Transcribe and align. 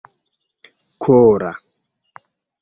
kora 1.03 1.51